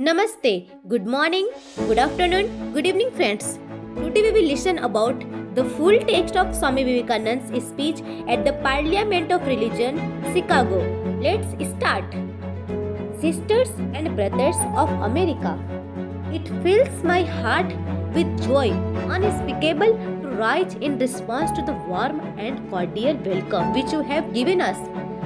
[0.00, 1.46] Namaste, good morning,
[1.86, 3.58] good afternoon, good evening, friends.
[3.96, 9.30] Today we will listen about the full text of Swami Vivekananda's speech at the Parliament
[9.30, 9.98] of Religion,
[10.32, 10.78] Chicago.
[11.20, 12.06] Let's start.
[13.20, 15.52] Sisters and brothers of America,
[16.32, 17.70] it fills my heart
[18.14, 18.70] with joy
[19.18, 24.62] unspeakable to write in response to the warm and cordial welcome which you have given
[24.62, 24.78] us.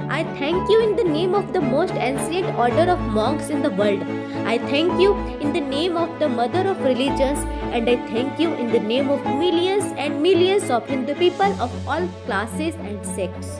[0.09, 3.71] I thank you in the name of the most ancient order of monks in the
[3.71, 4.03] world.
[4.45, 7.39] I thank you in the name of the mother of religions,
[7.73, 11.87] and I thank you in the name of millions and millions of Hindu people of
[11.87, 13.59] all classes and sects.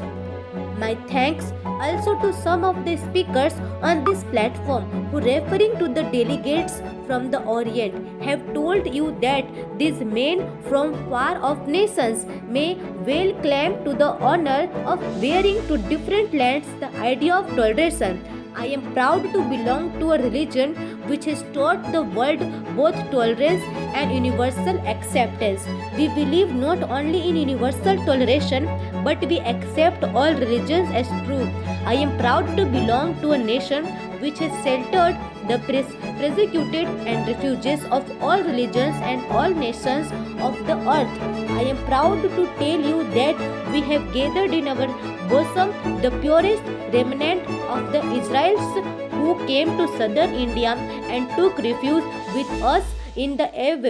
[0.78, 6.04] My thanks also to some of the speakers on this platform who, referring to the
[6.04, 9.46] delegates from the Orient, have told you that
[9.78, 15.78] these men from far off nations may well claim to the honor of bearing to
[15.78, 18.24] different lands the idea of toleration.
[18.58, 20.76] I am proud to belong to a religion
[21.10, 22.40] which has taught the world
[22.76, 23.62] both tolerance
[24.02, 25.66] and universal acceptance.
[25.98, 28.70] We believe not only in universal toleration
[29.06, 31.48] but we accept all religions as true.
[31.86, 33.86] I am proud to belong to a nation
[34.24, 35.18] which has sheltered
[35.50, 40.12] the pres- persecuted and refugees of all religions and all nations
[40.48, 41.22] of the earth.
[41.60, 44.88] I am proud to tell you that we have gathered in our
[45.30, 46.64] bosom the purest
[46.98, 47.48] remnant
[47.78, 50.76] of the Israelites who came to southern India
[51.16, 52.04] and took refuge
[52.34, 52.84] with us
[53.16, 53.50] in the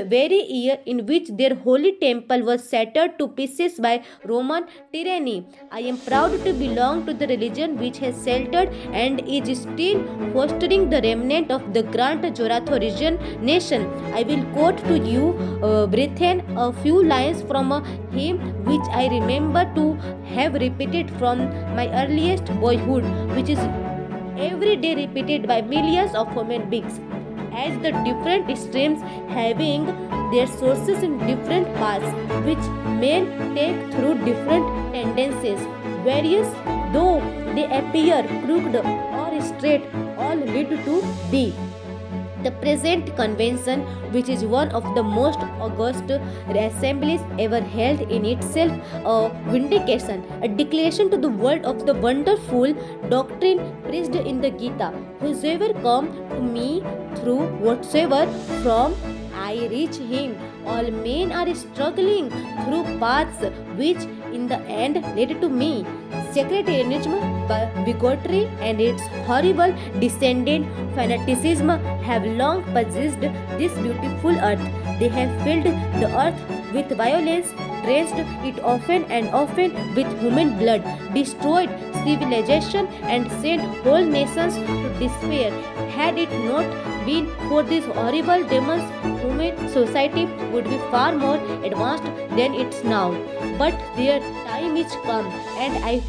[0.10, 5.46] very year in which their holy temple was shattered to pieces by Roman tyranny.
[5.72, 10.04] I am proud to belong to the religion which has sheltered and is still
[10.34, 13.88] fostering the remnant of the Grand Zoroastrian nation.
[14.14, 19.08] I will quote to you, uh, brethren, a few lines from a hymn which I
[19.08, 19.94] remember to
[20.36, 21.40] have repeated from
[21.76, 23.04] my earliest boyhood,
[23.36, 23.60] which is
[24.38, 27.00] every day repeated by millions of human beings
[27.56, 29.86] as the different streams having
[30.32, 32.12] their sources in different paths
[32.46, 32.66] which
[33.04, 35.60] men take through different tendencies.
[36.04, 36.48] Various
[36.94, 37.20] though
[37.56, 39.84] they appear crooked or straight
[40.18, 41.54] all lead to thee
[42.46, 43.82] the present convention,
[44.16, 46.12] which is one of the most august
[46.66, 48.72] assemblies ever held, in itself
[49.14, 49.18] a
[49.50, 52.74] vindication, a declaration to the world of the wonderful
[53.10, 54.94] doctrine preached in the Gita.
[55.20, 56.84] Whosoever come to me
[57.18, 58.26] through whatsoever
[58.62, 58.96] from
[59.36, 60.38] I reach him.
[60.66, 62.30] All men are struggling
[62.64, 63.44] through paths
[63.82, 64.04] which
[64.34, 65.86] in the end lead to me.
[66.36, 67.14] Sectarianism,
[67.86, 71.70] bigotry, and its horrible descendant fanaticism
[72.08, 73.22] have long possessed
[73.60, 74.60] this beautiful earth.
[75.00, 75.64] They have filled
[76.02, 76.36] the earth
[76.74, 77.54] with violence,
[77.86, 78.20] drenched
[78.50, 81.70] it often and often with human blood, destroyed
[82.04, 85.52] civilization, and sent whole nations to despair.
[85.96, 86.68] Had it not
[87.06, 88.84] been for these horrible demons,
[89.22, 92.04] human society would be far more advanced
[92.36, 93.12] than it's now.
[93.58, 96.02] But their time is come, and I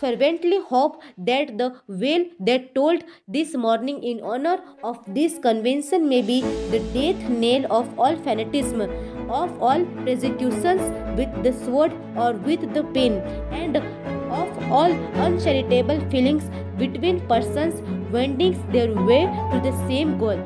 [0.00, 6.22] fervently hope that the well that tolled this morning in honor of this convention may
[6.22, 6.40] be
[6.74, 8.82] the death knell of all fanaticism,
[9.30, 10.82] of all persecutions
[11.18, 14.92] with the sword or with the pen, and of all
[15.26, 17.80] uncharitable feelings between persons
[18.10, 20.38] wending their way to the same goal.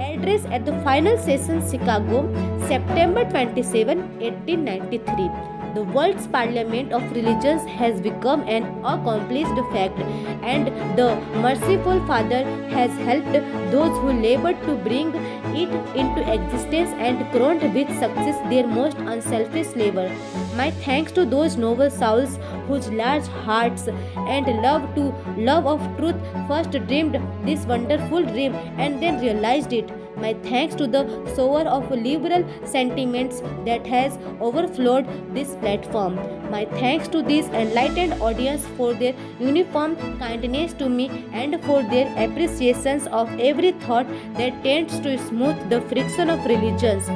[0.00, 2.24] Address at the final session, Chicago,
[2.66, 5.57] September 27, 1893.
[5.74, 9.98] The world's parliament of religions has become an accomplished fact,
[10.42, 10.68] and
[10.98, 13.32] the merciful Father has helped
[13.72, 15.14] those who labored to bring
[15.54, 20.10] it into existence and crowned with success their most unselfish labor.
[20.56, 26.16] My thanks to those noble souls whose large hearts and love to love of truth
[26.48, 29.90] first dreamed this wonderful dream and then realized it.
[30.20, 31.02] My thanks to the
[31.34, 36.16] sower of liberal sentiments that has overflowed this platform.
[36.50, 42.06] My thanks to this enlightened audience for their uniform kindness to me and for their
[42.24, 47.08] appreciations of every thought that tends to smooth the friction of religions.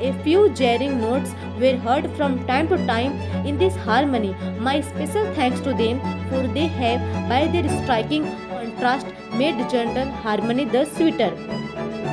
[0.00, 3.12] A few jarring notes were heard from time to time
[3.46, 4.34] in this harmony.
[4.58, 6.00] My special thanks to them,
[6.30, 11.32] for they have, by their striking contrast, made general harmony the sweeter.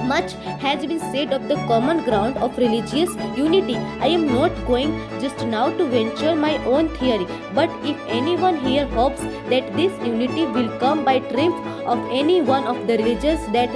[0.08, 0.34] Much
[0.64, 3.76] has been said of the common ground of religious unity.
[4.00, 8.86] I am not going just now to venture my own theory, but if anyone here
[8.86, 13.70] hopes that this unity will come by triumph of any one of the religions that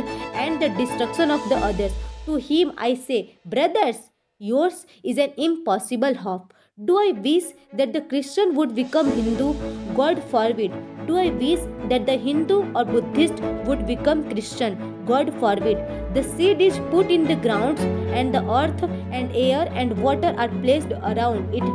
[0.45, 1.91] and the destruction of the others,
[2.25, 3.97] to him I say, brothers,
[4.39, 6.53] yours is an impossible hope.
[6.85, 7.43] Do I wish
[7.73, 9.53] that the Christian would become Hindu?
[9.93, 10.71] God forbid.
[11.05, 14.90] Do I wish that the Hindu or Buddhist would become Christian?
[15.11, 15.79] God forbid.
[16.15, 17.81] The seed is put in the grounds,
[18.19, 18.83] and the earth
[19.19, 21.65] and air and water are placed around it.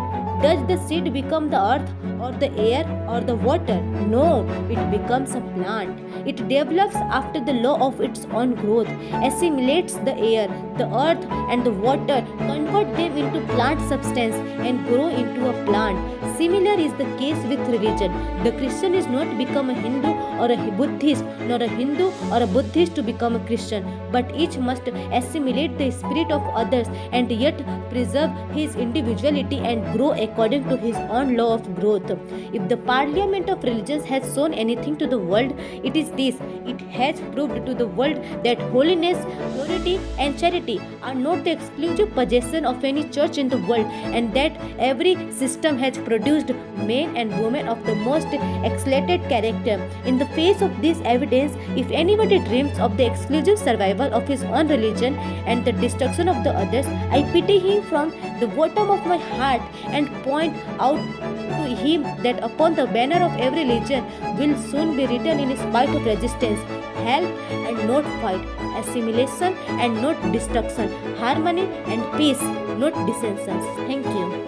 [0.45, 1.91] Does the seed become the earth
[2.27, 3.81] or the air or the water?
[4.15, 4.29] No,
[4.69, 6.01] it becomes a plant.
[6.27, 8.89] It develops after the law of its own growth,
[9.29, 14.35] assimilates the air, the earth, and the water, convert them into plant substance,
[14.69, 15.99] and grow into a plant.
[16.37, 18.13] Similar is the case with religion.
[18.43, 20.09] The Christian is not become a Hindu
[20.41, 24.59] or a Buddhist, nor a Hindu or a Buddhist to become a Christian, but each
[24.59, 30.77] must assimilate the spirit of others and yet preserve his individuality and grow according to
[30.77, 32.16] his own law of growth.
[32.53, 36.37] If the parliament of religions has shown anything to the world, it is this
[36.67, 39.19] it has proved to the world that holiness,
[39.55, 43.87] purity, and charity are not the exclusive possession of any church in the world,
[44.17, 48.27] and that every system has produced men and women of the most
[48.65, 49.81] exalted character.
[50.05, 54.43] In the face of this evidence, if anybody dreams of the exclusive survival of his
[54.45, 55.15] own religion
[55.47, 58.11] and the destruction of the others, I pity him from
[58.41, 63.37] the bottom of my heart and point out to him that upon the banner of
[63.39, 64.05] every religion
[64.39, 66.61] will soon be written in spite of resistance,
[67.05, 67.31] help
[67.69, 68.45] and not fight,
[68.81, 69.55] assimilation
[69.85, 72.43] and not destruction, harmony and peace,
[72.79, 73.65] not dissensions.
[73.87, 74.47] Thank you.